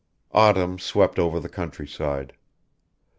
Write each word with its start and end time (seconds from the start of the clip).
Autumn 0.31 0.79
swept 0.79 1.19
over 1.19 1.39
the 1.39 1.47
countryside. 1.47 2.33